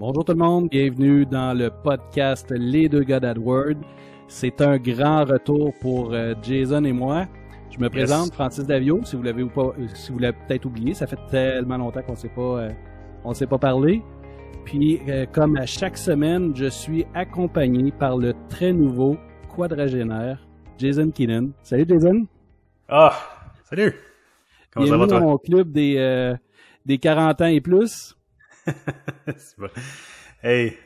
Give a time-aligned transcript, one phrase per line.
[0.00, 3.76] Bonjour tout le monde, bienvenue dans le podcast Les deux gars d'AdWord.
[4.28, 7.26] C'est un grand retour pour euh, Jason et moi.
[7.70, 10.64] Je me présente, Francis Davio, si vous l'avez ou pas, euh, si vous l'avez peut-être
[10.64, 12.70] oublié, ça fait tellement longtemps qu'on ne s'est pas, euh,
[13.24, 14.02] on s'est pas parlé.
[14.64, 15.02] Puis,
[15.32, 19.18] comme à chaque semaine, je suis accompagné par le très nouveau
[19.54, 20.38] quadragénaire
[20.78, 21.50] Jason Keenan.
[21.62, 22.26] Salut Jason.
[22.88, 23.12] Ah,
[23.64, 23.94] salut.
[24.72, 25.20] Comment Bienvenue ça va toi?
[25.20, 26.34] dans mon club des
[26.86, 28.16] des 40 ans et plus?
[30.42, 30.76] hey,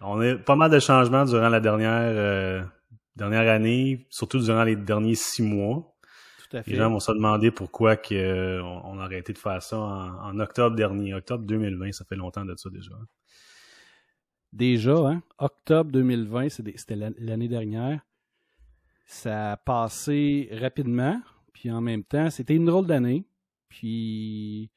[0.00, 2.62] on a pas mal de changements durant la dernière euh,
[3.16, 5.94] dernière année, surtout durant les derniers six mois.
[6.38, 6.72] Tout à fait.
[6.72, 10.38] Les gens vont se demander pourquoi que, euh, on, a arrêté de faire ça en,
[10.40, 12.92] octobre dernier, octobre 2020, ça fait longtemps de ça déjà.
[14.52, 15.22] Déjà, hein?
[15.38, 18.00] Octobre 2020, c'était l'année dernière.
[19.06, 21.20] Ça a passé rapidement,
[21.52, 23.24] puis en même temps, c'était une drôle d'année.
[23.68, 24.70] Puis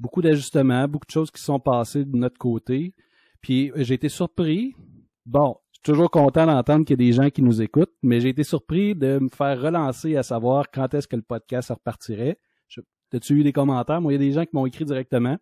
[0.00, 2.94] beaucoup d'ajustements, beaucoup de choses qui sont passées de notre côté.
[3.40, 4.74] Puis j'ai été surpris.
[5.26, 8.20] Bon, je suis toujours content d'entendre qu'il y a des gens qui nous écoutent, mais
[8.20, 12.38] j'ai été surpris de me faire relancer à savoir quand est-ce que le podcast repartirait.
[13.12, 14.00] As-tu eu des commentaires?
[14.00, 15.36] Moi, il y a des gens qui m'ont écrit directement.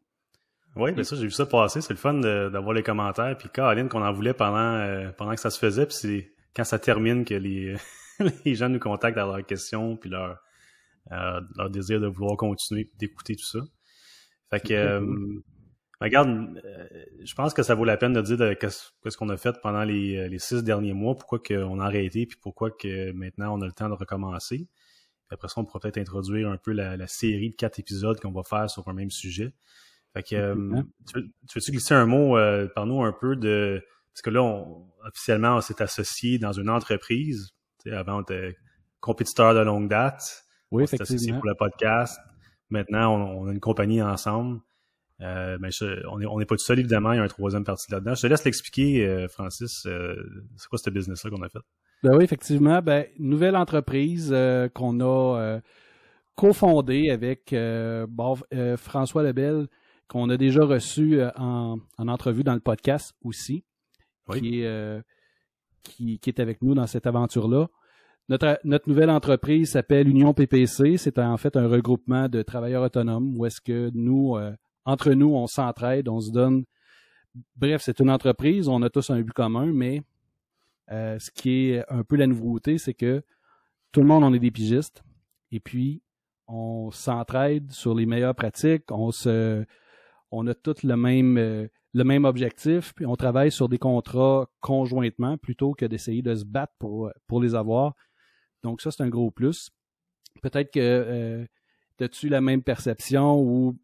[0.74, 1.82] Oui, mais ça, j'ai vu ça passer.
[1.82, 3.36] C'est le fun d'avoir les commentaires.
[3.36, 5.84] Puis Caroline, qu'on en voulait pendant, euh, pendant que ça se faisait.
[5.84, 7.76] Puis c'est quand ça termine que les,
[8.46, 10.38] les gens nous contactent à leurs questions, puis leur,
[11.12, 13.58] euh, leur désir de vouloir continuer d'écouter tout ça.
[14.50, 15.42] Fait que, euh,
[16.00, 16.86] regarde, euh,
[17.22, 20.16] je pense que ça vaut la peine de dire qu'est-ce qu'on a fait pendant les,
[20.16, 23.66] euh, les, six derniers mois, pourquoi qu'on a arrêté, puis pourquoi que maintenant on a
[23.66, 24.68] le temps de recommencer.
[25.30, 28.42] après ça, on pourra peut-être introduire un peu la, série de quatre épisodes qu'on va
[28.42, 29.52] faire sur un même sujet.
[30.14, 30.54] Fait que,
[31.06, 31.20] tu,
[31.54, 32.36] veux-tu glisser un mot
[32.74, 33.84] par nous un peu de...
[34.14, 37.50] Parce que là, on, officiellement, on s'est associé dans une entreprise.
[37.82, 38.56] Tu sais, avant, on était
[39.00, 40.44] compétiteur de longue date.
[40.70, 42.18] Oui, on s'est associé pour le podcast.
[42.70, 44.60] Maintenant, on, a une compagnie ensemble.
[45.20, 45.70] Euh, mais
[46.08, 47.12] on n'est on est pas tout seul, évidemment.
[47.12, 48.14] Il y a un troisième parti là-dedans.
[48.14, 49.84] Je te laisse l'expliquer, euh, Francis.
[49.86, 50.14] Euh,
[50.56, 51.58] c'est quoi ce business-là qu'on a fait?
[52.04, 52.80] Ben oui, effectivement.
[52.82, 55.60] Ben, nouvelle entreprise euh, qu'on a
[56.36, 57.52] cofondée avec
[58.76, 59.66] François Lebel,
[60.06, 63.64] qu'on a déjà reçu en, en, entrevue dans le podcast aussi,
[64.28, 64.40] oui.
[64.40, 65.02] qui, est,
[65.82, 67.66] qui, qui, est avec nous dans cette aventure-là.
[68.28, 70.98] Notre, notre nouvelle entreprise s'appelle Union PPC.
[70.98, 74.52] C'est en fait un regroupement de travailleurs autonomes où est-ce que nous, euh,
[74.84, 76.64] entre nous, on s'entraide, on se donne.
[77.56, 80.02] Bref, c'est une entreprise, on a tous un but commun, mais
[80.90, 83.22] euh, ce qui est un peu la nouveauté, c'est que
[83.92, 85.02] tout le monde, on est des pigistes.
[85.50, 86.02] Et puis,
[86.48, 88.90] on s'entraide sur les meilleures pratiques.
[88.90, 89.64] On se,
[90.30, 94.48] on a tous le même, euh, le même objectif, puis on travaille sur des contrats
[94.60, 97.94] conjointement plutôt que d'essayer de se battre pour, pour les avoir.
[98.62, 99.70] Donc ça, c'est un gros plus.
[100.42, 101.44] Peut-être que euh,
[102.00, 103.76] as-tu la même perception ou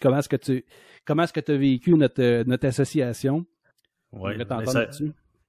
[0.00, 0.64] comment est-ce que tu
[1.04, 3.46] comment est-ce que tu as vécu notre, notre association?
[4.12, 4.32] Oui,
[4.66, 4.86] ça,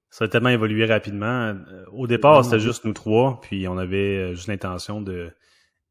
[0.09, 1.55] ça a tellement évolué rapidement.
[1.71, 5.31] Euh, au départ, c'était juste nous trois, puis on avait euh, juste l'intention de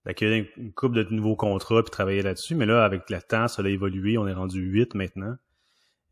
[0.06, 2.54] d'accueillir une couple de nouveaux contrats puis travailler là-dessus.
[2.54, 4.16] Mais là, avec le temps, ça a évolué.
[4.16, 5.36] On est rendu huit maintenant.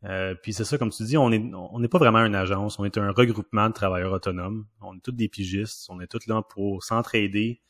[0.05, 2.79] Euh, puis c'est ça, comme tu dis, on est on n'est pas vraiment une agence,
[2.79, 4.65] on est un regroupement de travailleurs autonomes.
[4.81, 7.61] On est tous des pigistes, on est tous là pour s'entraider,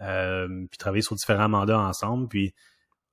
[0.00, 2.28] euh, puis travailler sur différents mandats ensemble.
[2.28, 2.54] Puis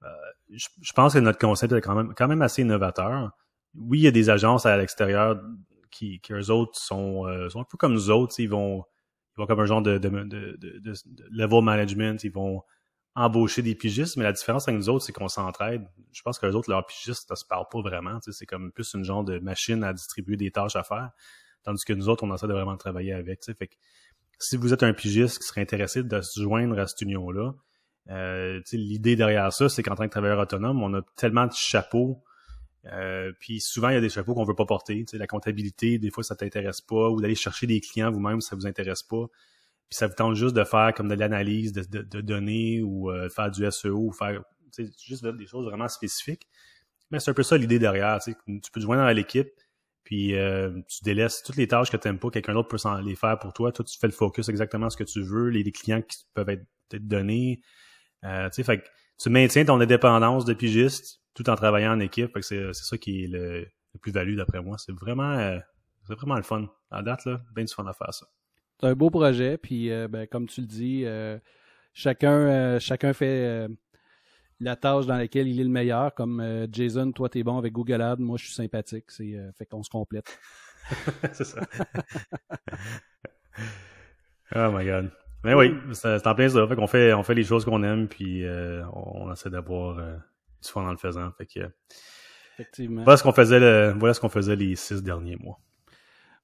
[0.03, 0.07] euh,
[0.51, 3.31] je, pense que notre concept est quand même quand même assez innovateur.
[3.75, 5.41] Oui, il y a des agences à l'extérieur
[5.91, 8.83] qui, qui eux autres sont, euh, sont un peu comme nous autres, ils vont
[9.35, 10.93] ils vont comme un genre de, de, de, de
[11.31, 12.63] level management, ils vont
[13.17, 15.87] embaucher des pigistes, mais la différence avec nous autres, c'est qu'on s'entraide.
[16.13, 18.19] Je pense que les autres, leurs pigistes ne se parlent pas vraiment.
[18.21, 21.09] C'est comme plus une genre de machine à distribuer des tâches à faire.
[21.63, 23.43] Tandis que nous autres, on essaie de vraiment travailler avec.
[24.37, 27.55] Si vous êtes un pigiste qui serait intéressé de se joindre à cette union-là,
[28.11, 32.23] euh, l'idée derrière ça, c'est qu'en tant que travailleur autonome, on a tellement de chapeaux.
[32.85, 35.03] Euh, puis souvent, il y a des chapeaux qu'on veut pas porter.
[35.13, 37.09] la comptabilité, des fois, ça t'intéresse pas.
[37.09, 39.25] Ou d'aller chercher des clients vous-même, ça vous intéresse pas
[39.89, 43.29] puis ça vous tente juste de faire comme de l'analyse de, de, données ou euh,
[43.29, 44.43] faire du SEO ou faire
[45.05, 46.47] juste des choses vraiment spécifiques.
[47.09, 48.19] Mais c'est un peu ça l'idée derrière.
[48.19, 49.49] Tu peux te joindre à l'équipe,
[50.03, 53.15] puis euh, tu délaisses toutes les tâches que tu n'aimes pas, quelqu'un d'autre peut les
[53.15, 53.71] faire pour toi.
[53.71, 56.65] Toi, tu fais le focus exactement ce que tu veux, les, clients qui peuvent être,
[56.93, 57.61] donnés.
[58.23, 58.83] Euh, fait
[59.19, 62.31] tu maintiens ton indépendance de pigiste tout en travaillant en équipe.
[62.41, 63.67] c'est ça qui est le,
[64.01, 64.77] plus-value d'après moi.
[64.77, 65.59] C'est vraiment, euh,
[66.07, 66.67] c'est vraiment le fun.
[66.91, 68.27] À date, là, bien du fun à faire ça
[68.79, 71.37] c'est un beau projet, puis euh, ben, comme tu le dis, euh,
[71.93, 73.67] chacun, euh, chacun fait
[74.59, 76.13] la tâche dans laquelle il est le meilleur.
[76.13, 79.05] Comme Jason, toi, t'es bon avec Google Ads, moi, je suis sympathique.
[79.09, 80.39] C'est fait qu'on se complète.
[81.33, 81.61] c'est ça.
[84.55, 85.11] oh my god.
[85.43, 86.67] Mais oui, c'est en plein ça.
[86.67, 88.43] Fait qu'on fait, on fait les choses qu'on aime, puis
[88.93, 91.31] on, essaie d'avoir du fun en le faisant.
[91.37, 91.59] Fait que
[92.53, 93.03] Effectivement.
[93.03, 95.59] Voilà ce qu'on faisait, voilà ce qu'on faisait les six derniers mois.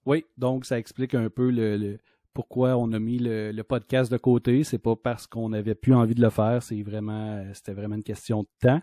[0.06, 1.98] Oui, donc ça explique un peu le,
[2.34, 4.64] pourquoi on a mis le, podcast de côté.
[4.64, 8.04] C'est pas parce qu'on n'avait plus envie de le faire, c'est vraiment, c'était vraiment une
[8.04, 8.82] question de temps.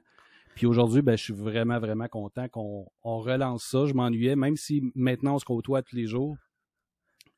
[0.55, 3.87] Puis aujourd'hui, ben, je suis vraiment, vraiment content qu'on relance ça.
[3.87, 6.37] Je m'ennuyais, même si maintenant on se côtoie tous les jours.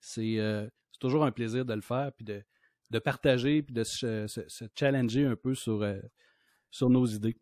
[0.00, 0.66] C'est euh,
[0.98, 2.42] toujours un plaisir de le faire, puis de,
[2.90, 4.26] de partager, puis de se,
[4.74, 6.00] challenger un peu sur, euh,
[6.70, 7.36] sur nos idées.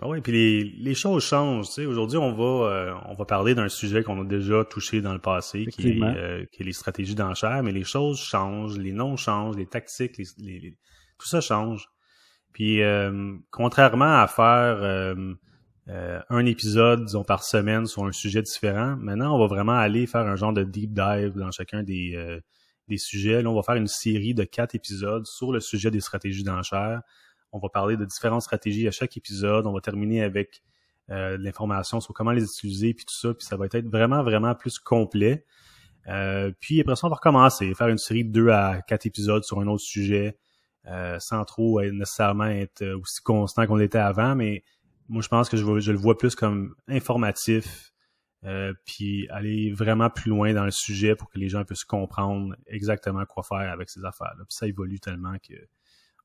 [0.00, 1.66] Ah oui, puis les, les, choses changent.
[1.68, 1.86] Tu sais.
[1.86, 5.18] Aujourd'hui, on va euh, on va parler d'un sujet qu'on a déjà touché dans le
[5.18, 9.16] passé, qui est, euh, qui est les stratégies d'enchères, mais les choses changent, les noms
[9.16, 10.76] changent, les tactiques, les,
[11.18, 11.88] tout ça change.
[12.52, 15.14] Puis euh, contrairement à faire
[16.30, 20.26] un épisode, disons, par semaine sur un sujet différent, maintenant, on va vraiment aller faire
[20.26, 22.40] un genre de deep dive dans chacun des,
[22.88, 23.42] des sujets.
[23.42, 27.02] Là, on va faire une série de quatre épisodes sur le sujet des stratégies d'enchères
[27.52, 29.66] on va parler de différentes stratégies à chaque épisode.
[29.66, 30.62] On va terminer avec
[31.10, 33.34] euh, l'information sur comment les utiliser, puis tout ça.
[33.34, 35.44] Puis ça va être vraiment, vraiment plus complet.
[36.08, 39.44] Euh, puis après ça, on va recommencer, faire une série de deux à quatre épisodes
[39.44, 40.38] sur un autre sujet,
[40.86, 44.34] euh, sans trop nécessairement être aussi constant qu'on était avant.
[44.34, 44.64] Mais
[45.08, 47.92] moi, je pense que je, je le vois plus comme informatif,
[48.84, 53.24] puis aller vraiment plus loin dans le sujet pour que les gens puissent comprendre exactement
[53.24, 54.44] quoi faire avec ces affaires-là.
[54.48, 55.54] Puis ça évolue tellement que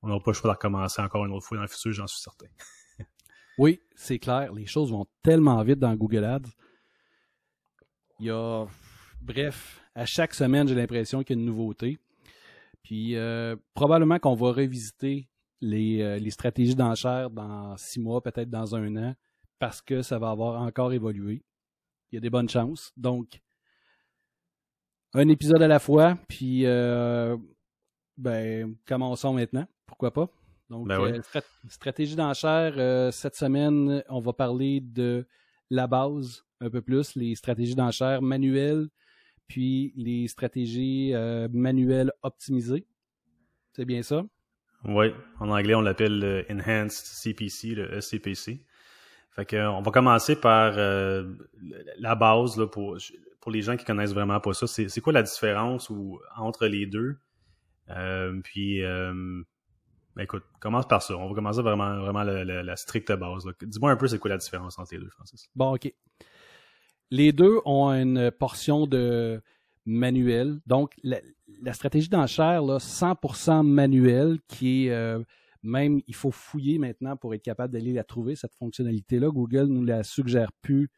[0.01, 2.07] on n'aura pas le choix de recommencer encore une autre fois dans le futur, j'en
[2.07, 2.47] suis certain.
[3.57, 4.53] oui, c'est clair.
[4.53, 6.49] Les choses vont tellement vite dans Google Ads.
[8.19, 8.65] Il y a.
[9.21, 11.97] Bref, à chaque semaine, j'ai l'impression qu'il y a une nouveauté.
[12.83, 15.27] Puis euh, probablement qu'on va revisiter
[15.59, 19.15] les, euh, les stratégies d'enchères dans six mois, peut-être dans un an,
[19.59, 21.43] parce que ça va avoir encore évolué.
[22.11, 22.93] Il y a des bonnes chances.
[22.95, 23.41] Donc,
[25.13, 27.35] un épisode à la fois, puis euh,
[28.17, 30.29] ben, commençons maintenant pourquoi pas?
[30.69, 31.21] Donc, ben euh,
[31.69, 35.25] stratégie d'enchère, euh, cette semaine, on va parler de
[35.69, 38.89] la base un peu plus, les stratégies d'enchère manuelles,
[39.47, 42.85] puis les stratégies euh, manuelles optimisées.
[43.71, 44.25] C'est bien ça?
[44.83, 45.07] Oui,
[45.39, 48.61] en anglais, on l'appelle le Enhanced CPC, le ECPC.
[49.31, 52.97] Fait que, on va commencer par la base là, pour,
[53.39, 54.67] pour les gens qui connaissent vraiment pas ça.
[54.67, 57.17] C'est quoi la différence ou, entre les deux?
[58.43, 58.81] puis
[60.17, 61.15] ben écoute, commence par ça.
[61.15, 63.47] On va commencer vraiment, vraiment la, stricte base.
[63.61, 65.47] Dis-moi un peu c'est quoi la différence entre les deux, Francis?
[65.55, 65.93] Bon, OK.
[67.11, 69.39] Les deux ont une portion de
[69.85, 70.59] manuel.
[70.65, 71.19] Donc, la,
[71.73, 75.23] stratégie d'enchère, 100% manuel, qui est euh,
[75.61, 79.29] même, il faut fouiller maintenant pour être capable d'aller la trouver, cette fonctionnalité-là.
[79.29, 80.89] Google nous la suggère plus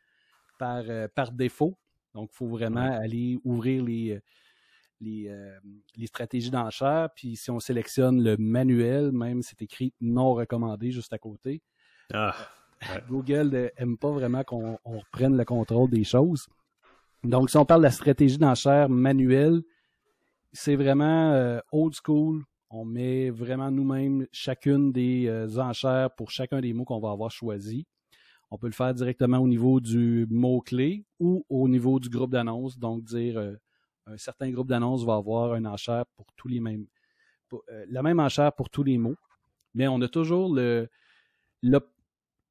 [0.59, 1.77] par, euh, par défaut.
[2.13, 4.21] Donc, il faut vraiment aller ouvrir les,
[5.01, 5.59] euh,
[5.95, 7.09] les, stratégies d'enchères.
[7.15, 11.61] Puis si on sélectionne le manuel, même c'est écrit non recommandé juste à côté.
[12.13, 12.35] Ah,
[12.89, 16.47] euh, Google n'aime pas vraiment qu'on reprenne le contrôle des choses.
[17.23, 19.61] Donc, si on parle de la stratégie d'enchère manuelle,
[20.51, 22.43] c'est vraiment euh, old school.
[22.69, 27.87] On met vraiment nous-mêmes chacune des enchères pour chacun des mots qu'on va avoir choisi.
[28.51, 32.77] On peut le faire directement au niveau du mot-clé ou au niveau du groupe d'annonces,
[32.77, 33.57] donc dire
[34.11, 36.85] un certain groupe d'annonces va avoir une enchère pour tous les mêmes,
[37.53, 39.17] euh, la même enchère pour tous les mots,
[39.73, 40.89] mais on a toujours le,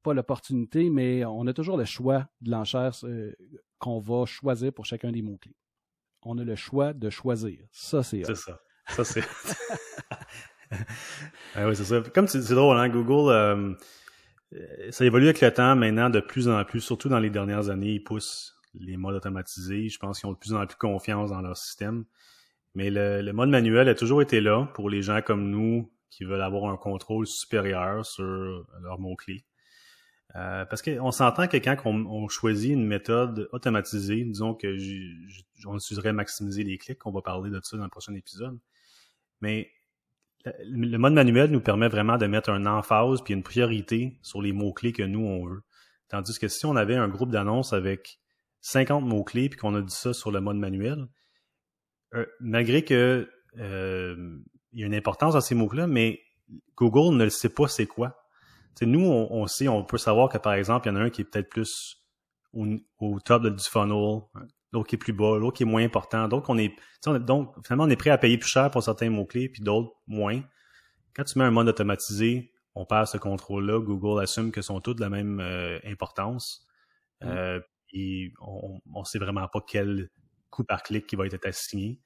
[0.03, 3.33] pas l'opportunité, mais on a toujours le choix de l'enchère euh,
[3.77, 5.55] qu'on va choisir pour chacun des mots-clés.
[6.23, 7.59] On a le choix de choisir.
[7.71, 8.23] Ça, c'est.
[8.25, 8.59] C'est ça.
[8.87, 9.23] Ça, c'est.
[11.55, 12.01] ah oui, c'est ça.
[12.13, 13.73] Comme c'est drôle, hein, Google, euh,
[14.91, 17.93] ça évolue avec le temps maintenant de plus en plus, surtout dans les dernières années,
[17.93, 19.89] ils poussent les modes automatisés.
[19.89, 22.05] Je pense qu'ils ont de plus en plus confiance dans leur système.
[22.75, 26.41] Mais le, mode manuel a toujours été là pour les gens comme nous qui veulent
[26.41, 28.23] avoir un contrôle supérieur sur
[28.81, 29.45] leurs mots-clés.
[30.35, 34.77] Euh, parce qu'on s'entend que quand on, choisit une méthode automatisée, disons que
[35.65, 38.59] on utiliserait maximiser les clics, on va parler de ça dans le prochain épisode.
[39.41, 39.71] Mais
[40.45, 44.53] le mode manuel nous permet vraiment de mettre un emphase puis une priorité sur les
[44.53, 45.63] mots-clés que nous, on veut.
[46.07, 48.19] Tandis que si on avait un groupe d'annonces avec
[48.61, 51.07] 50 mots-clés, puis qu'on a dit ça sur le mode manuel,
[52.15, 54.39] euh, malgré que euh,
[54.71, 56.21] il y a une importance à ces mots-là, mais
[56.75, 58.15] Google ne le sait pas c'est quoi.
[58.81, 61.21] nous, on, sait, on peut savoir que par exemple, il y en a un qui
[61.21, 62.03] est peut-être plus
[62.53, 64.21] au, top du funnel,
[64.71, 67.85] l'autre qui est plus bas, l'autre qui est moins important, d'autres qu'on est, donc finalement
[67.85, 70.41] on est prêt à payer plus cher pour certains mots-clés, puis d'autres moins.
[71.15, 73.79] Quand tu mets un mode automatisé, on perd ce contrôle-là.
[73.81, 76.65] Google assume que sont tous de la même euh, importance.
[77.21, 77.59] Mm
[77.91, 80.09] et on ne sait vraiment pas quel
[80.49, 81.99] coût par clic qui va être assigné.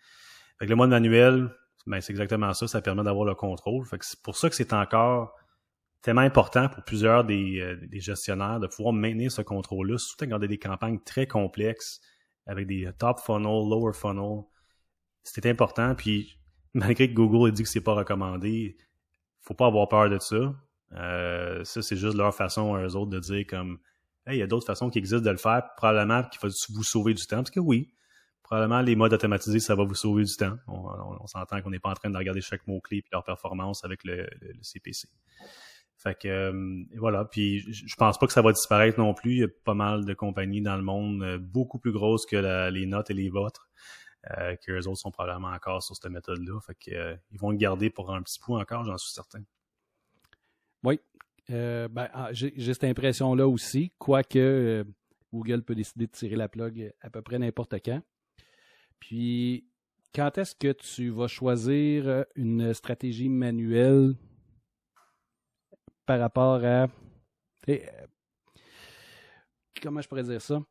[0.60, 1.50] Avec le mode manuel,
[1.86, 3.86] ben, c'est exactement ça, ça permet d'avoir le contrôle.
[4.02, 5.34] c'est pour ça que c'est encore
[6.02, 10.42] tellement important pour plusieurs des, des gestionnaires de pouvoir maintenir ce contrôle-là, surtout quand on
[10.42, 12.02] a des campagnes très complexes
[12.46, 14.44] avec des top funnel, lower funnel.
[15.24, 15.96] C'était important.
[15.96, 16.38] Puis
[16.74, 18.78] malgré que Google ait dit que c'est pas recommandé,
[19.42, 20.56] faut pas avoir peur de ça.
[20.94, 23.80] Euh, ça, c'est juste leur façon, eux autres, de dire comme
[24.28, 27.14] Il y a d'autres façons qui existent de le faire, probablement qu'il va vous sauver
[27.14, 27.38] du temps.
[27.38, 27.94] Parce que oui,
[28.42, 30.58] probablement les modes automatisés, ça va vous sauver du temps.
[30.68, 34.04] On, s'entend qu'on n'est pas en train de regarder chaque mot-clé et leur performance avec
[34.04, 34.28] le,
[34.62, 35.10] CPC.
[35.98, 39.32] Fait que euh, voilà, puis je pense pas que ça va disparaître non plus.
[39.32, 42.70] Il y a pas mal de compagnies dans le monde euh, beaucoup plus grosses que
[42.70, 43.70] les notes et les vôtres
[44.32, 46.60] euh, que les autres sont probablement encore sur cette méthode-là.
[46.62, 49.44] Fait que, euh, ils vont le garder pour un petit peu encore, j'en suis certain.
[50.84, 51.00] Oui.
[51.50, 54.86] Euh, ben, ah, j'ai cette impression-là aussi, quoique
[55.32, 58.02] Google peut décider de tirer la plug à peu près n'importe quand.
[59.00, 59.68] Puis,
[60.16, 64.16] quand est-ce que tu vas choisir une stratégie manuelle
[66.06, 66.88] par rapport à...
[69.82, 70.62] comment je pourrais dire ça?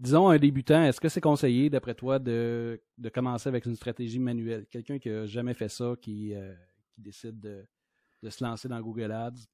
[0.00, 2.80] disons, un débutant, est-ce que c'est conseillé, d'après toi, de,
[3.12, 4.66] commencer avec une stratégie manuelle?
[4.70, 6.54] Quelqu'un qui n'a jamais fait ça, qui, euh,
[6.96, 7.66] décide de,
[8.22, 9.46] se lancer dans Google Ads?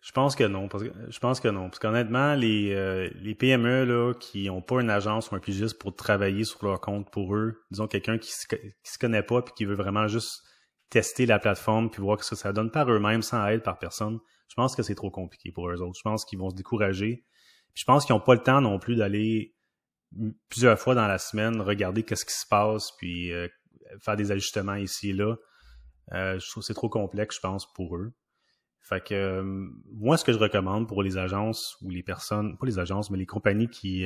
[0.00, 0.68] Je pense que non.
[1.08, 1.64] je pense que non.
[1.64, 5.96] Parce qu'honnêtement, les, euh, PME là, qui n'ont pas une agence ou un pigiste pour
[5.96, 9.64] travailler sur leur compte pour eux, disons quelqu'un qui ne se, connaît pas et qui
[9.64, 10.42] veut vraiment juste
[10.90, 14.20] tester la plateforme puis voir ce que ça donne par eux-mêmes sans aide par personne,
[14.48, 15.98] je pense que c'est trop compliqué pour eux autres.
[15.98, 17.24] Je pense qu'ils vont se décourager.
[17.74, 19.56] je pense qu'ils n'ont pas le temps non plus d'aller
[20.48, 23.48] plusieurs fois dans la semaine, regarder qu'est-ce qui se passe, puis euh,
[24.00, 25.34] faire des ajustements ici et là.
[26.12, 28.12] Euh, je trouve c'est trop complexe, je pense, pour eux.
[28.80, 29.42] Fait que euh,
[29.92, 33.18] moi, ce que je recommande pour les agences ou les personnes, pas les agences, mais
[33.18, 34.04] les compagnies qui,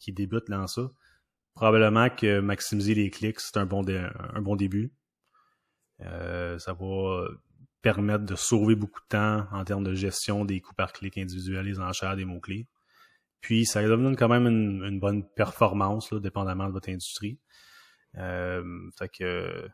[0.00, 0.90] qui, débutent dans ça,
[1.54, 4.92] probablement que maximiser les clics, c'est un bon, un bon début.
[6.00, 7.28] ça va
[7.84, 11.66] permettre de sauver beaucoup de temps en termes de gestion des coûts par clic individuels,
[11.66, 12.66] les enchères des mots-clés.
[13.42, 17.38] Puis ça donne quand même une, bonne performance, là, dépendamment de votre industrie.
[18.16, 18.64] Euh,
[18.98, 19.68] fait que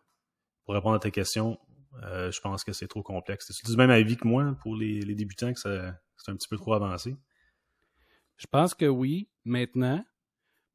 [0.70, 1.58] pour répondre à ta question,
[2.04, 3.50] euh, je pense que c'est trop complexe.
[3.50, 6.74] C'est du même avis que moi pour les, débutants que c'est un petit peu trop
[6.74, 7.16] avancé?
[8.36, 10.04] Je pense que oui, maintenant,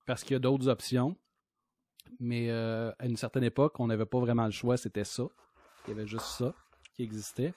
[0.06, 1.16] parce qu'il y a d'autres options.
[2.20, 5.24] Mais euh, à une certaine époque, on n'avait pas vraiment le choix, c'était ça.
[5.88, 6.54] Il y avait juste ça
[6.94, 7.54] qui existait.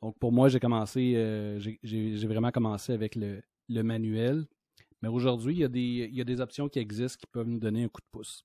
[0.00, 4.46] Donc pour moi, j'ai commencé, j'ai vraiment commencé avec le, manuel.
[5.02, 8.00] Mais aujourd'hui, il, y a des options qui existent qui peuvent nous donner un coup
[8.00, 8.42] de pouce.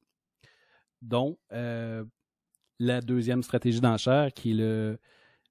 [1.01, 2.03] Dont euh,
[2.79, 4.97] la deuxième stratégie d'enchère qui est le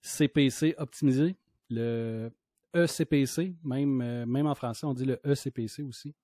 [0.00, 1.36] CPC optimisé,
[1.70, 2.30] le
[2.74, 6.14] ECPC, même, euh, même en français, on dit le ECPC aussi.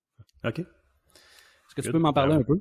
[0.43, 0.59] OK.
[0.59, 2.59] Est-ce que tu peux m'en parler un peu?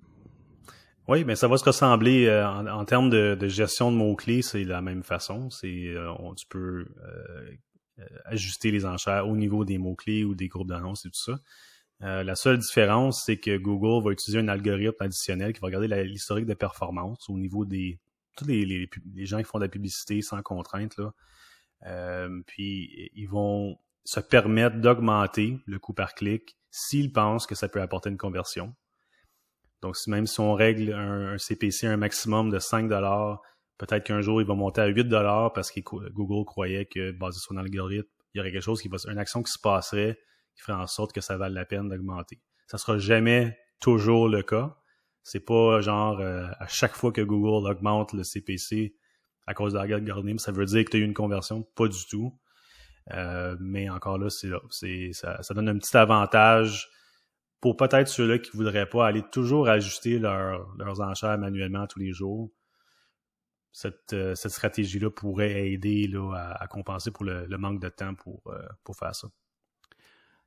[1.09, 4.83] Oui, mais ça va se ressembler euh, en, termes de, gestion de mots-clés, c'est la
[4.83, 5.49] même façon.
[5.49, 5.95] C'est
[6.37, 6.87] tu peux
[7.99, 11.39] euh, ajuster les enchères au niveau des mots-clés ou des groupes d'annonces et tout ça.
[12.03, 15.89] Euh, la seule différence, c'est que Google va utiliser un algorithme additionnel qui va regarder
[16.05, 17.99] l'historique de performance au niveau des
[18.39, 18.89] tous les,
[19.27, 20.97] gens qui font de la publicité sans contrainte.
[20.97, 21.13] Là.
[21.87, 27.69] Euh, puis ils vont se permettre d'augmenter le coût par clic s'ils pensent que ça
[27.69, 28.75] peut apporter une conversion.
[29.83, 32.91] Donc, même si on règle un, un CPC un maximum de 5
[33.79, 35.09] Peut-être qu'un jour, il va monter à 8
[35.55, 38.89] parce que Google croyait que, basé sur un algorithme, il y aurait quelque chose qui
[38.89, 40.19] va, une action qui se passerait
[40.59, 42.41] qui ferait en sorte que ça vale la peine d'augmenter.
[42.67, 44.77] Ça sera jamais toujours le cas.
[45.29, 48.95] C'est pas genre euh, à chaque fois que Google augmente le CPC
[49.47, 51.63] à cause de l'algorithme, ça veut dire que tu as eu une conversion?
[51.75, 52.39] Pas du tout.
[53.13, 56.89] Euh, mais encore là, c'est ça, ça donne un petit avantage
[57.61, 62.51] pour peut-être ceux-là qui voudraient pas aller toujours ajuster leurs enchères manuellement tous les jours
[63.85, 68.43] euh, cette, stratégie-là pourrait aider à, compenser pour le, manque de temps pour,
[68.83, 69.29] pour faire ça.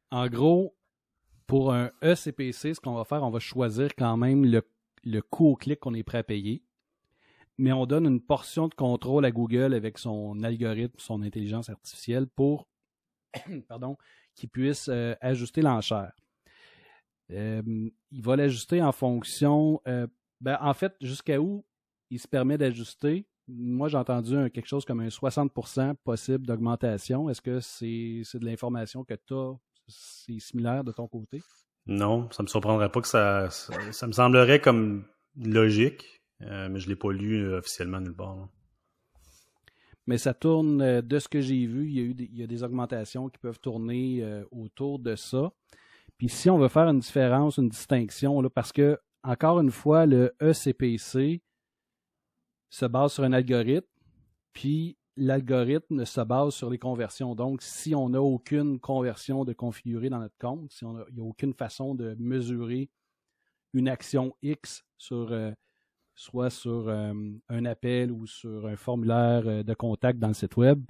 [0.09, 0.75] En gros,
[1.45, 4.63] pour un ECPC, ce qu'on va faire, on va choisir quand même le,
[5.03, 6.63] le coût au clic qu'on est prêt à payer,
[7.57, 12.27] mais on donne une portion de contrôle à Google avec son algorithme, son intelligence artificielle
[12.27, 12.67] pour
[13.67, 13.97] pardon,
[14.35, 16.11] qu'il puisse euh, ajuster l'enchère.
[17.29, 21.63] il va l'ajuster en fonction, ben, en fait, jusqu'à où
[22.11, 23.25] il se permet d'ajuster.
[23.47, 27.29] Moi, j'ai entendu quelque chose comme un 60% possible d'augmentation.
[27.29, 29.53] Est-ce que c'est de l'information que tu as?
[29.87, 31.41] C'est similaire de ton côté?
[31.91, 35.03] Non, ça me surprendrait pas que ça, ça, me semblerait comme
[35.35, 38.47] logique, euh, mais je l'ai pas lu euh, officiellement nulle part.
[40.07, 42.39] Mais ça tourne, euh, de ce que j'ai vu, il y, a eu des, il
[42.39, 45.51] y a des augmentations qui peuvent tourner autour de ça.
[46.17, 50.33] Puis si on veut faire une différence, une distinction, parce que, encore une fois, le
[50.41, 51.41] ECPC,
[52.69, 53.85] se base sur un algorithme,
[54.53, 57.35] puis l'algorithme se base sur les conversions.
[57.35, 61.23] Donc, si on n'a aucune conversion de configurer dans notre compte, si on n'y a
[61.23, 62.89] aucune façon de mesurer
[63.73, 65.51] une action X sur euh,
[66.15, 67.13] soit sur euh,
[67.49, 70.83] un appel ou sur un formulaire euh, de contact dans le site web,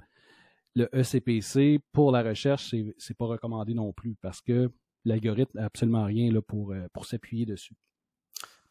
[0.74, 4.70] le ECPC pour la recherche, ce n'est pas recommandé non plus parce que
[5.04, 7.74] l'algorithme n'a absolument rien là, pour, pour s'appuyer dessus.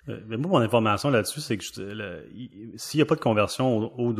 [0.08, 4.14] moi, mon information là-dessus, c'est que s'il n'y a pas de conversion au,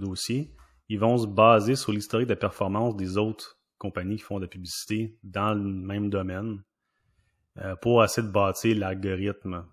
[0.00, 0.50] dossier,
[0.88, 4.48] ils vont se baser sur l'historique de performance des autres compagnies qui font de la
[4.48, 6.62] publicité dans le même domaine
[7.58, 9.64] euh, pour essayer de bâtir l'algorithme.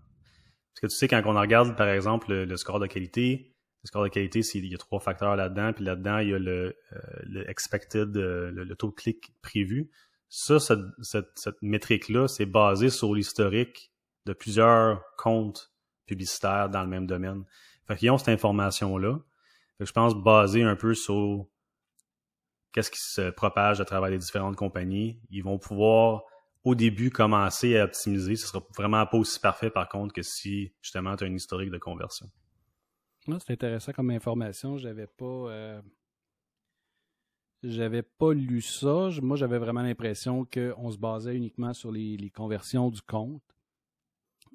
[0.73, 4.03] Parce que tu sais, quand on regarde, par exemple, le, score de qualité, le score
[4.03, 7.45] de qualité, il y a trois facteurs là-dedans, puis là-dedans, il y a le, euh,
[7.47, 9.89] expected, euh, le, taux de clic prévu.
[10.29, 13.91] Ça, cette, cette, métrique-là, c'est basé sur l'historique
[14.25, 15.73] de plusieurs comptes
[16.05, 17.43] publicitaires dans le même domaine.
[17.87, 19.19] Fait qu'ils ont cette information-là.
[19.85, 21.47] Je pense basé un peu sur
[22.71, 25.19] qu'est-ce qui se propage à travers les différentes compagnies.
[25.29, 26.23] Ils vont pouvoir
[26.63, 28.35] au début commencer à optimiser.
[28.35, 31.71] Ce sera vraiment pas aussi parfait par contre que si justement tu as un historique
[31.71, 32.29] de conversion.
[33.25, 34.77] c'est intéressant comme information.
[34.77, 35.81] J'avais pas euh,
[37.63, 39.09] j'avais pas lu ça.
[39.21, 43.43] Moi, j'avais vraiment l'impression qu'on se basait uniquement sur les, conversions du compte.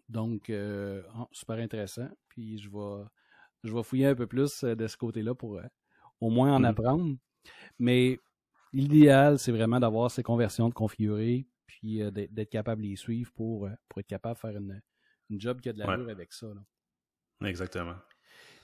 [0.08, 2.08] Donc, euh, oh, super intéressant.
[2.28, 3.04] Puis je vais
[3.64, 5.60] je vais fouiller un peu plus euh, de ce côté-là pour
[6.20, 6.64] au moins en mm.
[6.64, 7.16] apprendre.
[7.78, 8.18] Mais
[8.72, 13.30] l'idéal, c'est vraiment d'avoir ces conversions de configurer puis euh, d'être capable de les suivre
[13.32, 14.80] pour, euh, pour être capable de faire une,
[15.30, 16.46] job qui a de l'allure avec ça.
[17.44, 17.96] Exactement.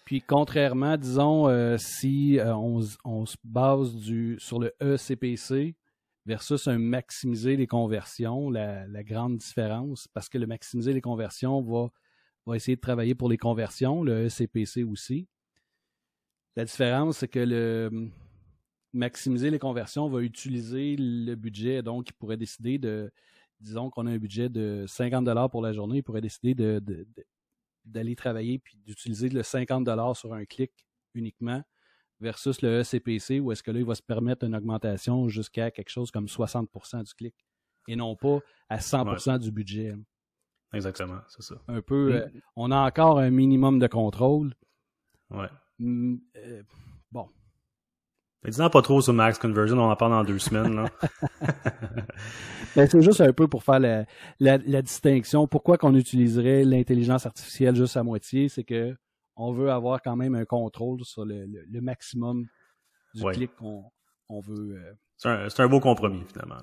[0.04, 5.76] Puis contrairement, disons, euh, si on, se base du, sur le ECPC
[6.24, 11.90] versus un maximiser les conversions, la, grande différence, parce que le maximiser les conversions va,
[12.46, 15.28] va essayer de travailler pour les conversions, le ECPC aussi.
[16.56, 18.10] La différence, c'est que le,
[18.92, 21.82] maximiser les conversions va utiliser le budget.
[21.82, 23.10] Donc, il pourrait décider de,
[23.60, 26.82] disons qu'on a un budget de 50 dollars pour la journée, il pourrait décider de,
[27.84, 30.72] d'aller travailler puis d'utiliser le 50 dollars sur un clic
[31.14, 31.62] uniquement
[32.20, 35.90] versus le ECPC où est-ce que là, il va se permettre une augmentation jusqu'à quelque
[35.90, 37.34] chose comme 60% du clic
[37.88, 39.94] et non pas à 100% du budget.
[40.72, 41.56] Exactement, c'est ça.
[41.68, 44.54] Un peu, euh, on a encore un minimum de contrôle.
[45.30, 45.48] Ouais.
[45.80, 46.62] Euh,
[47.10, 47.28] bon,
[48.44, 50.74] Disons pas trop sur Max Conversion, on en parle dans deux semaines.
[50.74, 50.86] Là.
[52.74, 54.06] Ben, c'est juste un peu pour faire
[54.40, 55.46] la, distinction.
[55.46, 58.48] Pourquoi qu'on utiliserait l'intelligence artificielle juste à moitié?
[58.48, 58.96] C'est que
[59.36, 61.46] on veut avoir quand même un contrôle sur le,
[61.82, 62.46] maximum
[63.14, 64.80] du clic qu'on veut.
[65.26, 66.56] Euh, c'est un, beau compromis, finalement.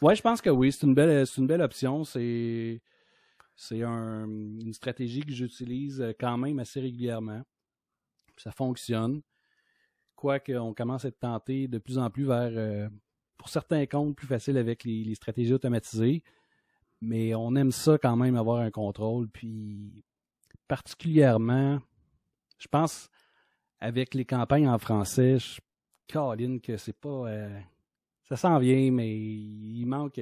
[0.00, 0.70] Oui, je pense que oui.
[0.70, 2.04] C'est une belle, une belle option.
[2.04, 2.80] C'est
[3.56, 7.42] c'est une stratégie que j'utilise quand même assez régulièrement.
[8.36, 9.22] Ça fonctionne
[10.16, 12.88] quoique on commence à être tenté de plus en plus vers, euh,
[13.36, 16.24] pour certains comptes, plus facile avec les, stratégies automatisées.
[17.00, 19.28] Mais on aime ça quand même avoir un contrôle.
[19.28, 20.04] Puis
[20.66, 21.78] particulièrement,
[22.58, 23.10] je pense,
[23.78, 25.60] avec les campagnes en français, je
[26.08, 27.28] Caroline que c'est pas.
[27.28, 27.60] Euh,
[28.22, 30.20] ça s'en vient, mais il manque,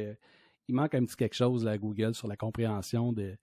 [0.69, 3.37] il manque un petit quelque chose à Google sur la compréhension de,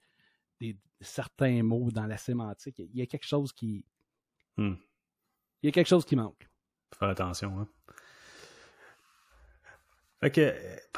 [0.99, 2.79] certains mots dans la sémantique.
[2.79, 3.85] Il y a quelque chose qui.
[4.57, 4.75] Hmm
[5.61, 6.49] il y a quelque chose qui manque.
[6.93, 7.59] Faut faire attention.
[7.59, 7.67] Hein.
[10.23, 10.89] Fait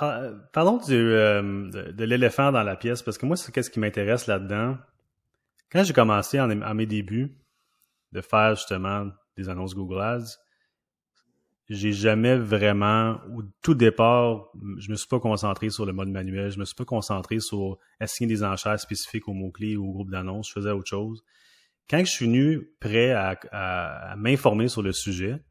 [0.52, 4.28] parlons du, euh, de, l'éléphant dans la pièce, parce que moi, c'est qu'est-ce qui m'intéresse
[4.28, 4.78] là-dedans.
[5.72, 7.38] Quand j'ai commencé en, à mes débuts
[8.12, 10.38] de faire justement des annonces Google Ads,
[11.70, 16.52] j'ai jamais vraiment, au tout départ, je me suis pas concentré sur le mode manuel,
[16.52, 20.12] je me suis pas concentré sur assigner des enchères spécifiques aux mots-clés ou au groupe
[20.12, 21.24] d'annonces, je faisais autre chose
[21.90, 25.44] quand je suis venu prêt à, m'informer sur le sujet,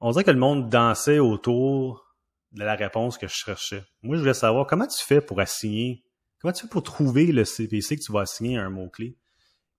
[0.00, 2.14] on dirait que le monde dansait autour
[2.52, 3.82] de la réponse que je cherchais.
[4.02, 6.04] Moi, je voulais savoir comment tu fais pour assigner,
[6.40, 9.16] comment tu fais pour trouver le CPC que tu vas assigner à un mot-clé?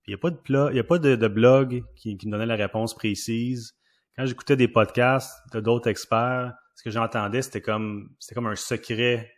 [0.06, 2.94] Il n'y a pas de, y a pas de, blog qui, me donnait la réponse
[2.94, 3.74] précise.
[4.18, 8.56] Quand j'écoutais des podcasts de d'autres experts, ce que j'entendais, c'était comme, c'était comme un
[8.56, 9.32] secret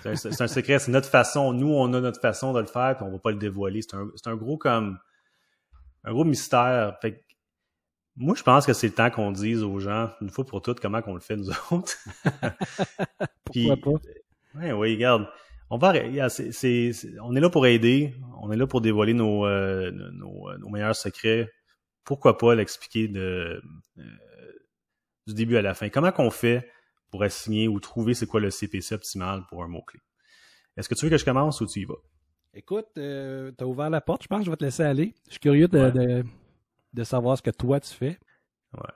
[0.00, 1.52] c'est un, secret, c'est notre façon.
[1.52, 3.82] Nous, on a notre façon de le faire, puis on va pas le dévoiler.
[3.82, 4.98] C'est un, un, gros comme
[6.04, 6.96] un gros mystère.
[7.02, 7.24] Fait
[8.16, 10.80] moi, je pense que c'est le temps qu'on dise aux gens, une fois pour toutes,
[10.80, 11.96] comment qu'on le fait nous autres.
[13.44, 14.08] Pourquoi pas?
[14.54, 15.26] Oui, oui, regarde.
[15.70, 15.94] On, va,
[16.28, 16.90] c'est,
[17.22, 20.94] on est là pour aider, on est là pour dévoiler nos, euh, nos, nos, meilleurs
[20.94, 21.50] secrets.
[22.04, 23.62] Pourquoi pas l'expliquer de,
[23.98, 24.02] euh,
[25.26, 25.88] du début à la fin?
[25.88, 26.68] Comment qu'on fait
[27.10, 30.00] pour assigner ou trouver c'est quoi le CPC optimal pour un mot-clé?
[30.76, 32.00] Est-ce que tu veux que je commence ou tu y vas?
[32.54, 35.14] Écoute, tu as ouvert la porte, je pense que je vais te laisser aller.
[35.26, 36.24] Je suis curieux de,
[36.92, 38.18] de, savoir ce que toi tu fais.
[38.74, 38.90] Ouais.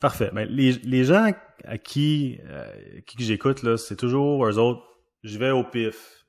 [0.00, 0.30] Parfait.
[0.32, 1.32] Ben, les, les gens
[1.64, 4.82] à qui, euh, qui j'écoute, là, c'est toujours eux autres,
[5.22, 6.24] je vais au pif.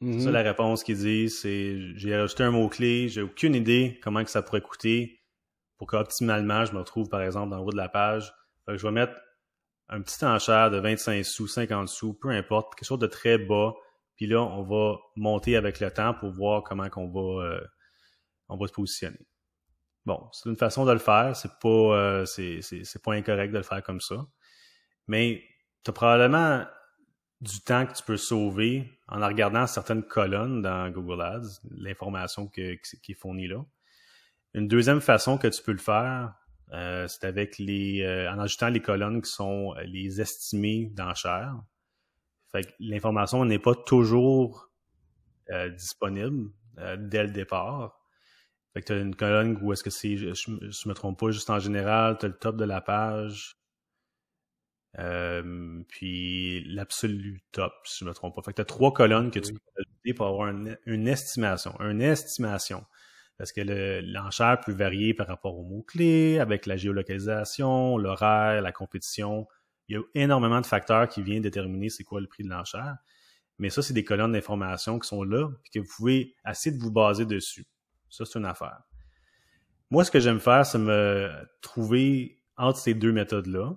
[0.00, 0.32] C'est ça mm-hmm.
[0.32, 4.42] la réponse qu'ils disent, c'est j'ai ajouté un mot-clé, j'ai aucune idée comment que ça
[4.42, 5.21] pourrait coûter
[5.82, 8.32] pour qu'optimalement je me retrouve par exemple dans le haut de la page.
[8.68, 9.14] je vais mettre
[9.88, 13.74] un petit enchère de 25 sous, 50 sous, peu importe, quelque chose de très bas.
[14.14, 17.60] Puis là, on va monter avec le temps pour voir comment qu'on va, euh,
[18.48, 19.26] on va se positionner.
[20.06, 21.34] Bon, c'est une façon de le faire.
[21.34, 24.24] C'est pas, euh, c'est, pas incorrect de le faire comme ça.
[25.08, 25.42] Mais
[25.82, 26.64] tu as probablement
[27.40, 32.60] du temps que tu peux sauver en regardant certaines colonnes dans Google Ads, l'information qui
[32.60, 33.64] est fournie là.
[34.54, 36.34] Une deuxième façon que tu peux le faire,
[36.72, 41.56] euh, c'est avec les euh, en ajoutant les colonnes qui sont euh, les estimés d'enchères.
[42.50, 44.68] Fait que l'information n'est pas toujours
[45.76, 46.50] disponible
[46.98, 47.98] dès le départ.
[48.72, 51.30] Fait que tu as une colonne où est-ce que c'est, je, ne me trompe pas,
[51.30, 53.56] juste en général, tu as le top de la page,
[55.88, 58.42] puis l'absolu top, si je me trompe pas.
[58.42, 61.74] Fait que tu as trois colonnes que tu peux ajouter pour avoir une estimation.
[61.80, 62.84] Une estimation
[63.42, 69.48] parce que l'enchère peut varier par rapport aux mots-clés, avec la géolocalisation, l'horaire, la compétition.
[69.88, 72.98] Il y a énormément de facteurs qui viennent déterminer c'est quoi le prix de l'enchère.
[73.58, 76.80] Mais ça, c'est des colonnes d'informations qui sont là, et que vous pouvez essayer de
[76.80, 77.66] vous baser dessus.
[78.10, 78.78] Ça, c'est une affaire.
[79.90, 81.28] Moi, ce que j'aime faire, c'est me
[81.62, 83.74] trouver entre ces deux méthodes-là.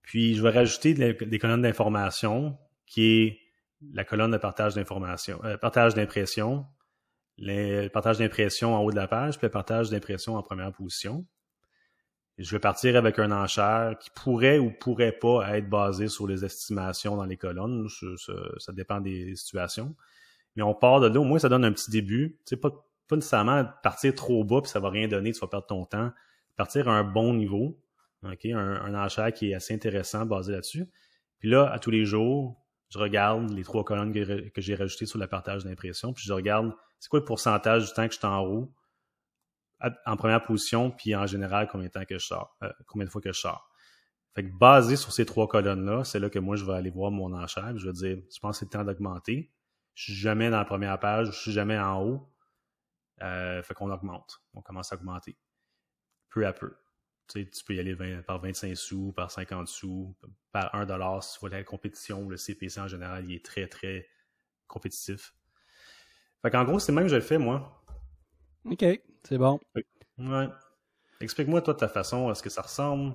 [0.00, 3.40] Puis, je vais rajouter des colonnes d'informations qui est
[3.92, 6.64] la colonne de partage d'informations, euh, partage d'impression,
[7.38, 11.26] le partage d'impression en haut de la page, puis le partage d'impression en première position.
[12.38, 16.44] je vais partir avec un enchère qui pourrait ou pourrait pas être basé sur les
[16.44, 17.88] estimations dans les colonnes.
[18.58, 19.94] Ça, dépend des situations.
[20.56, 22.38] Mais on part de là, au moins ça donne un petit début.
[22.46, 22.70] Tu sais, pas,
[23.08, 26.12] pas nécessairement partir trop bas, puis ça va rien donner, tu vas perdre ton temps.
[26.56, 27.80] Partir à un bon niveau,
[28.22, 30.86] ok, un, un enchère qui est assez intéressant basé là-dessus.
[31.40, 32.63] Puis là, à tous les jours,
[32.94, 36.72] je regarde les trois colonnes que, j'ai rajoutées sur le partage d'impression, puis je regarde
[37.00, 38.72] c'est quoi le pourcentage du temps que je suis en haut
[40.06, 43.10] en première position, puis en général, combien de temps que je sors, euh, combien de
[43.10, 43.68] fois que je sors.
[44.34, 47.10] Fait que basé sur ces trois colonnes-là, c'est là que moi, je vais aller voir
[47.10, 49.52] mon enchère, je vais dire, je pense que c'est le temps d'augmenter?
[49.94, 52.32] Je suis jamais dans la première page, je suis jamais en haut.
[53.22, 54.42] Euh, fait qu'on augmente.
[54.54, 55.36] On commence à augmenter.
[56.30, 56.74] Peu à peu.
[57.28, 60.14] Tu, sais, tu peux y aller par 25 sous, par 50 sous,
[60.52, 62.28] par 1 dollar si tu vois la compétition.
[62.28, 64.06] Le CPC en général, il est très, très
[64.66, 65.34] compétitif.
[66.42, 67.82] Fait qu'en gros, c'est même que je le fais, moi.
[68.66, 68.84] OK,
[69.22, 69.58] c'est bon.
[70.18, 70.48] Ouais.
[71.20, 73.14] Explique-moi, toi, de ta façon, est-ce que ça ressemble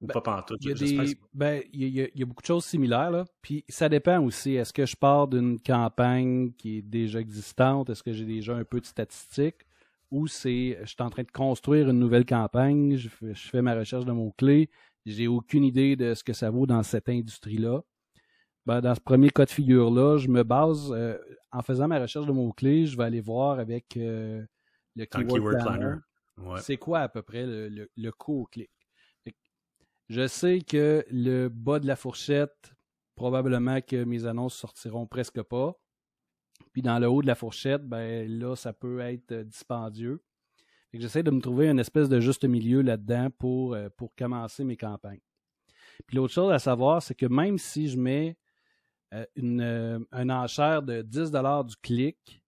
[0.00, 0.56] ou ben, pas tout?
[0.60, 3.24] Il y, a ben, y a, beaucoup de choses similaires, là.
[3.42, 4.54] Puis ça dépend aussi.
[4.54, 7.90] Est-ce que je pars d'une campagne qui est déjà existante?
[7.90, 9.64] Est-ce que j'ai déjà un peu de statistiques?
[10.10, 14.04] Ou c'est je suis en train de construire une nouvelle campagne, je fais, ma recherche
[14.04, 14.70] de mots-clés,
[15.06, 17.82] j'ai aucune idée de ce que ça vaut dans cette industrie-là.
[18.66, 21.18] Ben, dans ce premier cas de figure-là, je me base, euh,
[21.52, 24.42] en faisant ma recherche de mots-clés, je vais aller voir avec euh,
[24.96, 25.96] le Keyword, Planner,
[26.60, 28.70] c'est quoi à peu près le, le, coût au clic.
[30.08, 32.74] Je sais que le bas de la fourchette,
[33.14, 35.74] probablement que mes annonces sortiront presque pas.
[36.72, 40.22] Puis dans le haut de la fourchette, ben là, ça peut être euh, dispendieux.
[40.92, 44.76] J'essaie de me trouver une espèce de juste milieu là-dedans pour, euh, pour commencer mes
[44.76, 45.20] campagnes.
[46.06, 48.36] Puis l'autre chose à savoir, c'est que même si je mets
[49.12, 51.32] euh, une, un enchère de 10
[51.66, 52.42] du clic,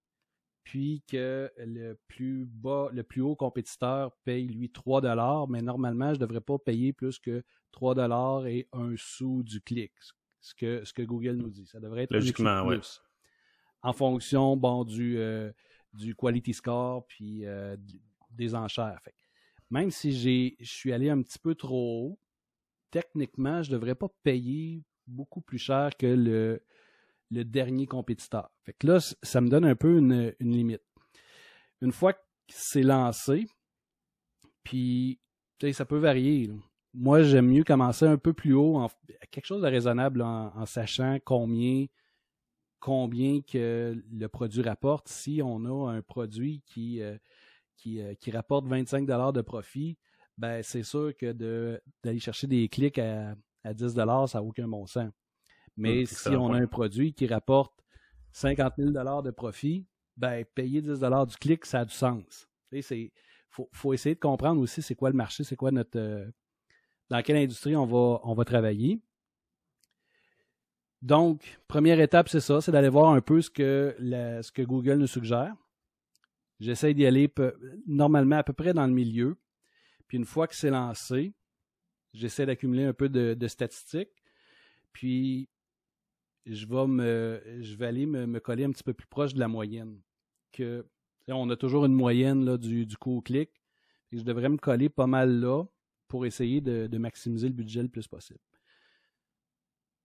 [0.62, 6.18] puis que le plus bas, le plus haut compétiteur paye lui 3 mais normalement, je
[6.18, 9.92] ne devrais pas payer plus que 3 et un sou du clic,
[10.40, 11.66] ce que, ce que Google nous dit.
[11.66, 12.80] Ça devrait être Logiquement, oui
[13.86, 15.52] en fonction bon, du, euh,
[15.92, 17.76] du quality score puis euh,
[18.30, 19.00] des enchères.
[19.70, 22.18] même si je suis allé un petit peu trop haut,
[22.90, 28.50] techniquement, je ne devrais pas payer beaucoup plus cher que le, dernier compétiteur.
[28.64, 30.82] Fait que là, ça me donne un peu une, limite.
[31.80, 33.46] Une fois que c'est lancé,
[34.64, 35.20] puis
[35.72, 36.50] ça peut varier.
[36.92, 38.84] Moi, j'aime mieux commencer un peu plus haut,
[39.30, 41.86] quelque chose de raisonnable en sachant combien
[42.86, 45.08] combien que le produit rapporte.
[45.08, 47.16] Si on a un produit qui, euh,
[47.88, 49.98] euh, qui, rapporte 25 de profit,
[50.38, 55.10] ben c'est sûr que d'aller chercher des clics à, 10 ça n'a aucun bon sens.
[55.76, 57.74] Mais hum, si on a un produit qui rapporte
[58.30, 59.84] 50 000 de profit,
[60.16, 62.48] ben payer 10 du clic, ça a du sens.
[62.70, 63.10] Il
[63.72, 66.30] faut, essayer de comprendre aussi c'est quoi le marché, c'est quoi notre euh,
[67.10, 69.00] dans quelle industrie on va, on va travailler.
[71.06, 75.54] Donc, première étape, c'est ça, c'est d'aller voir un peu ce que, Google nous suggère.
[76.58, 77.32] J'essaie d'y aller
[77.86, 79.36] normalement à peu près dans le milieu.
[80.08, 81.32] Puis une fois que c'est lancé,
[82.12, 84.24] j'essaie d'accumuler un peu de, statistiques.
[84.92, 85.48] Puis
[86.44, 87.40] je vais me
[87.82, 90.00] aller me, coller un petit peu plus proche de la moyenne.
[91.28, 93.50] On a toujours une moyenne du coût au clic.
[94.10, 95.62] je devrais me coller pas mal là
[96.08, 98.40] pour essayer de, maximiser le budget le plus possible.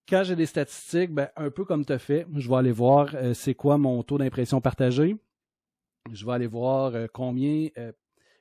[0.08, 3.14] Quand j'ai des statistiques, ben, un peu comme tu as fait, je vais aller voir
[3.16, 5.16] euh, c'est quoi mon taux d'impression partagé.
[6.12, 7.92] Je vais aller voir euh, combien, euh,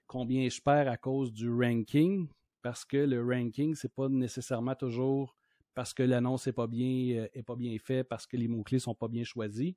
[0.07, 2.29] combien je perds à cause du ranking,
[2.62, 5.37] parce que le ranking, ce n'est pas nécessairement toujours
[5.75, 8.94] parce que l'annonce n'est pas bien pas bien fait, parce que les mots-clés ne sont
[8.94, 9.75] pas bien choisis.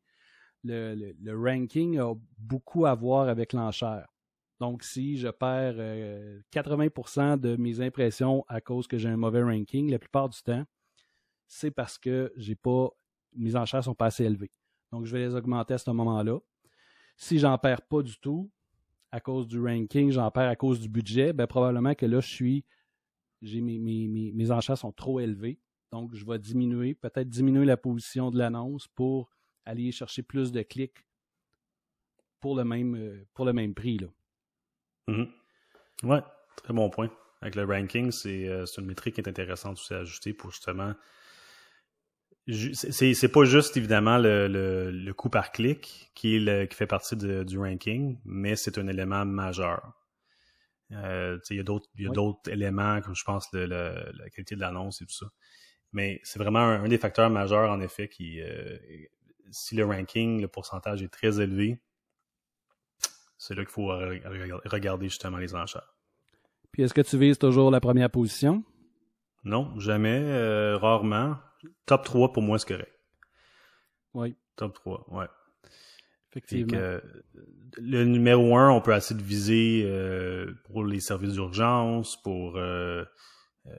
[0.63, 4.07] Le, ranking a beaucoup à voir avec l'enchère.
[4.59, 5.75] Donc, si je perds
[6.51, 10.65] 80% de mes impressions à cause que j'ai un mauvais ranking, la plupart du temps,
[11.53, 12.89] c'est parce que j'ai pas,
[13.35, 14.51] mes enchères sont pas assez élevées.
[14.91, 16.39] Donc, je vais les augmenter à ce moment-là.
[17.15, 18.49] Si j'en perds pas du tout,
[19.11, 22.27] à cause du ranking, j'en perds à cause du budget, ben probablement que là, je
[22.27, 22.65] suis,
[23.43, 25.59] j'ai mes, mes, mes, enchères sont trop élevées.
[25.91, 29.29] Donc, je vais diminuer, peut-être diminuer la position de l'annonce pour
[29.63, 31.05] aller chercher plus de clics
[32.39, 33.99] pour le même, prix.
[33.99, 34.07] Là.
[35.07, 36.23] Mm-hmm.
[36.55, 37.11] Très bon point.
[37.41, 40.95] Avec le ranking, euh, c'est une métrique qui est intéressante aussi à ajouter pour justement
[42.47, 47.57] c'est pas juste évidemment le, le, coût par clic qui, est qui fait partie du
[47.57, 49.93] ranking, mais c'est un élément majeur.
[50.91, 55.05] Euh, il y a d'autres éléments, comme je pense le, la qualité de l'annonce et
[55.05, 55.27] tout ça.
[55.93, 58.77] Mais c'est vraiment un, des facteurs majeurs, en effet, qui euh,
[59.51, 61.79] si le ranking, le pourcentage est très élevé,
[63.37, 65.95] c'est là qu'il faut regarder justement les enchères.
[66.71, 68.63] Puis est-ce que tu vises toujours la première position?
[69.43, 71.37] Non, jamais, euh, rarement
[71.85, 72.99] top 3 pour moi, c'est correct.
[74.13, 74.35] Oui.
[74.55, 75.25] Top 3, ouais.
[76.31, 76.99] Effectivement.
[77.77, 83.03] le numéro 1, on peut essayer de viser euh, pour les services d'urgence, pour euh,
[83.67, 83.75] euh,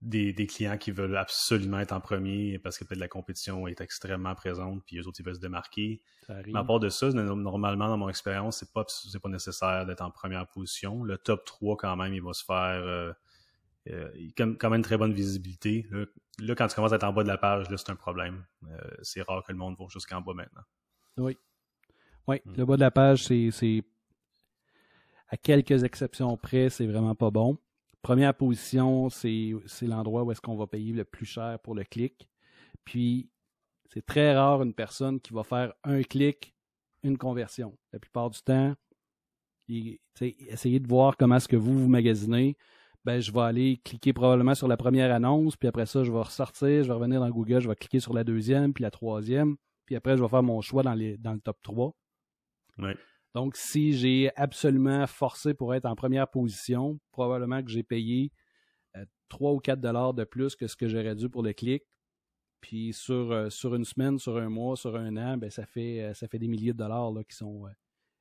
[0.00, 4.34] des, clients qui veulent absolument être en premier parce que peut-être la compétition est extrêmement
[4.34, 6.00] présente, puis eux autres, ils veulent se démarquer.
[6.28, 8.84] Mais à part de ça, normalement, dans mon expérience, c'est pas,
[9.22, 11.02] pas nécessaire d'être en première position.
[11.04, 13.14] Le top 3, quand même, il va se faire
[13.88, 15.86] euh, quand même une très bonne visibilité.
[16.38, 18.44] Là, quand tu commences à être en bas de la page, là, c'est un problème.
[18.64, 20.62] Euh, c'est rare que le monde va jusqu'en bas maintenant.
[21.16, 21.36] Oui.
[22.26, 22.54] Oui, hmm.
[22.56, 23.82] le bas de la page, c'est
[25.28, 27.58] à quelques exceptions près, c'est vraiment pas bon.
[28.02, 32.28] Première position, c'est l'endroit où est-ce qu'on va payer le plus cher pour le clic.
[32.84, 33.30] Puis,
[33.92, 36.54] c'est très rare une personne qui va faire un clic,
[37.02, 37.76] une conversion.
[37.92, 38.74] La plupart du temps,
[39.68, 42.56] essayez de voir comment est-ce que vous vous magasinez
[43.08, 46.18] ben, je vais aller cliquer probablement sur la première annonce, puis après ça, je vais
[46.18, 49.56] ressortir, je vais revenir dans Google, je vais cliquer sur la deuxième, puis la troisième,
[49.86, 51.96] puis après, je vais faire mon choix dans, les, dans le top 3.
[53.34, 58.30] Donc, si j'ai absolument forcé pour être en première position, probablement que j'ai payé
[59.30, 61.84] 3 euh, ou 4 dollars de plus que ce que j'aurais dû pour le clic.
[62.60, 66.02] Puis sur, euh, sur une semaine, sur un mois, sur un an, ben, ça, fait,
[66.02, 67.64] euh, ça fait des milliers de dollars là, qui sont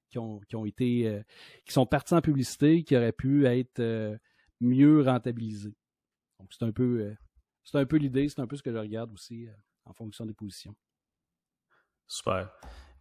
[0.10, 1.22] qui ont, qui ont été
[1.66, 3.82] qui sont partis en publicité, qui auraient pu être
[4.60, 5.76] mieux rentabiliser.
[6.40, 7.16] Donc, c'est un peu,
[7.74, 9.52] euh, peu l'idée, c'est un peu ce que je regarde aussi euh,
[9.86, 10.76] en fonction des positions.
[12.08, 12.52] Super.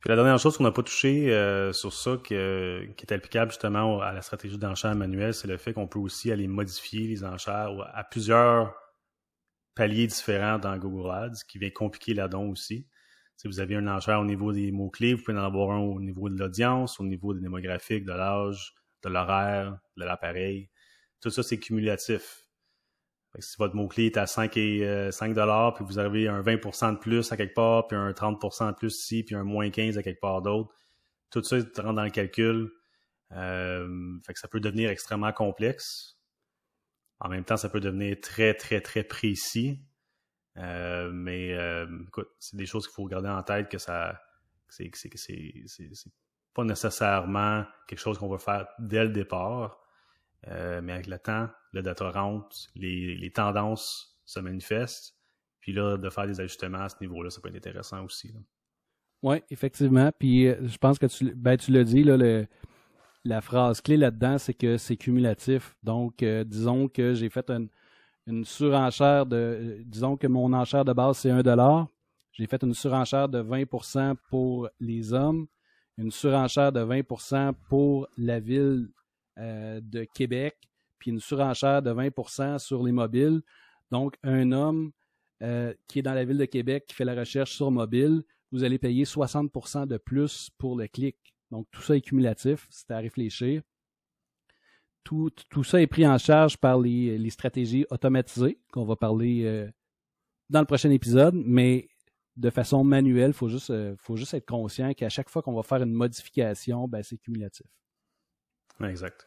[0.00, 4.00] Puis la dernière chose qu'on n'a pas touché euh, sur ça, qui, est applicable justement
[4.00, 7.70] à la stratégie d'enchère manuelle, c'est le fait qu'on peut aussi aller modifier les enchères
[7.94, 8.74] à plusieurs
[9.74, 12.86] paliers différents dans Google Ads, qui vient compliquer la don aussi.
[13.36, 16.00] Si vous avez un enchère au niveau des mots-clés, vous pouvez en avoir un au
[16.00, 20.70] niveau de l'audience, au niveau des démographiques, de l'âge, de l'horaire, de l'appareil.
[21.26, 22.44] Tout ça, c'est cumulatif.
[23.40, 26.98] si votre mot-clé est à 5, et, 5 euh, puis vous avez un 20 de
[26.98, 30.04] plus à quelque part, puis un 30 de plus ici, puis un moins 15 à
[30.04, 30.72] quelque part d'autre,
[31.30, 32.70] tout ça rentre dans le calcul.
[33.32, 36.16] Euh, fait que ça peut devenir extrêmement complexe.
[37.18, 39.80] En même temps, ça peut devenir très, très, très précis.
[40.58, 41.56] Euh, mais
[42.06, 44.22] écoute, c'est des choses qu'il faut garder en tête que ça
[44.68, 44.92] c'est
[46.54, 49.82] pas nécessairement quelque chose qu'on va faire dès le départ.
[50.48, 55.14] Euh, mais avec le temps, le data rentre, les, tendances se manifestent.
[55.60, 58.32] Puis là, de faire des ajustements à ce niveau-là, ça peut être intéressant aussi.
[59.22, 60.10] Oui, effectivement.
[60.16, 62.46] Puis euh, je pense que tu, ben, tu l'as dit, là,
[63.24, 65.76] la phrase clé là-dedans, c'est que c'est cumulatif.
[65.82, 69.82] Donc, euh, disons que j'ai fait une, surenchère de.
[69.84, 71.42] disons que mon enchère de base, c'est 1
[72.32, 75.46] J'ai fait une surenchère de 20% pour les hommes,
[75.98, 78.88] une surenchère de 20% pour la ville
[79.38, 80.56] euh, de Québec,
[80.98, 83.42] puis une surenchère de 20% sur les mobiles.
[83.90, 84.92] Donc, un homme
[85.42, 88.64] euh, qui est dans la ville de Québec, qui fait la recherche sur mobile, vous
[88.64, 91.18] allez payer 60% de plus pour le clic.
[91.50, 93.60] Donc, tout ça est cumulatif, c'est à réfléchir.
[95.04, 95.30] tout,
[95.64, 99.70] ça est pris en charge par les, stratégies automatisées qu'on va parler euh,
[100.48, 101.88] dans le prochain épisode, mais
[102.36, 105.62] de façon manuelle, il faut, juste, faut juste être conscient qu'à chaque fois qu'on va
[105.62, 107.66] faire une modification, ben, c'est cumulatif.
[108.82, 109.26] Exact.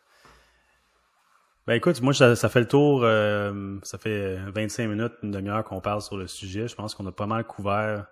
[1.67, 5.81] Ben écoute, moi ça, fait le tour, euh, ça fait 25 minutes, une demi-heure qu'on
[5.81, 6.67] parle sur le sujet.
[6.67, 8.07] Je pense qu'on a pas mal couvert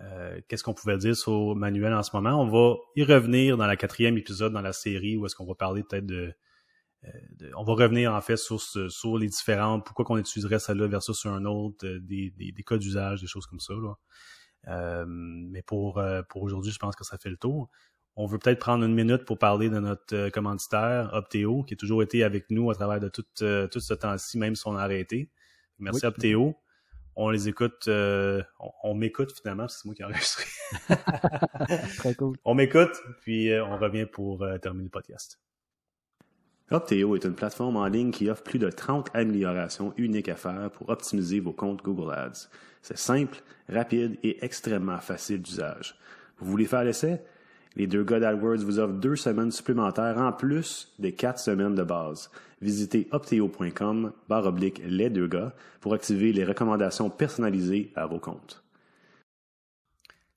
[0.00, 2.42] euh, qu'est-ce qu'on pouvait dire sur Manuel en ce moment.
[2.42, 5.54] On va y revenir dans la quatrième épisode dans la série où est-ce qu'on va
[5.54, 6.34] parler peut-être de,
[7.54, 11.44] On va revenir en fait sur, sur les différentes, pourquoi qu'on utiliserait celle-là versus un
[11.44, 13.74] autre, des, des, des cas d'usage, des choses comme ça.
[13.74, 13.94] Là.
[14.68, 17.68] Euh, mais pour, euh, pour aujourd'hui, je pense que ça fait le tour.
[18.16, 21.76] On veut peut-être prendre une minute pour parler de notre euh, commanditaire, Opteo, qui a
[21.76, 24.82] toujours été avec nous à travers de tout, tout ce temps-ci, même si on a
[24.82, 25.30] arrêté.
[25.78, 26.56] Merci Opteo.
[27.14, 30.46] On les écoute, on, m'écoute finalement, c'est moi qui ai enregistré.
[31.98, 32.36] Très cool.
[32.44, 35.38] On m'écoute, puis on revient pour terminer le podcast.
[36.72, 40.70] Opteo est une plateforme en ligne qui offre plus de 30 améliorations uniques à faire
[40.70, 42.48] pour optimiser vos comptes Google Ads.
[42.80, 45.98] C'est simple, rapide et extrêmement facile d'usage.
[46.38, 47.22] Vous voulez faire l'essai?
[47.76, 51.82] Les deux gars d'AdWords vous offrent deux semaines supplémentaires en plus des quatre semaines de
[51.82, 52.30] base.
[52.60, 58.62] Visitez opteo.com barre oblique les deux gars pour activer les recommandations personnalisées à vos comptes.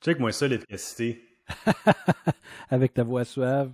[0.01, 1.23] Check-moi ça, l'efficacité.
[2.69, 3.73] Avec ta voix suave.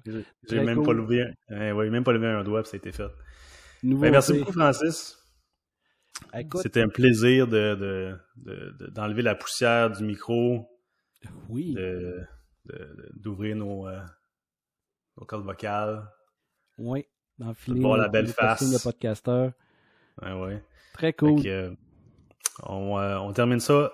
[0.50, 3.08] J'ai même, pas levé, même pas levé un doigt, ça a été fait.
[3.84, 5.17] Ben, merci beaucoup, Francis.
[6.62, 8.17] C'était un plaisir de,
[8.91, 10.67] d'enlever la poussière du micro.
[11.50, 11.76] Oui.
[13.13, 14.00] D'ouvrir nos, euh,
[15.17, 16.04] nos cordes vocales.
[16.78, 17.06] Oui.
[17.38, 18.71] D'enfiler la belle face.
[18.71, 19.52] de podcasteur.
[20.21, 20.63] Ouais, ouais.
[20.93, 21.41] Très cool.
[21.45, 23.91] Euh, euh, on, termine ça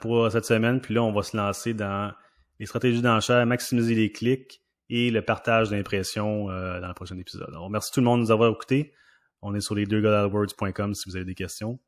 [0.00, 2.12] pour cette semaine, puis là, on va se lancer dans
[2.60, 7.48] les stratégies d'enchère, maximiser les clics et le partage d'impressions dans le prochain épisode.
[7.48, 8.92] Alors, merci tout le monde de nous avoir écoutés.
[9.40, 11.80] On est sur les deux si vous avez des questions.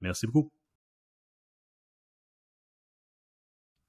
[0.00, 0.52] Merci beaucoup.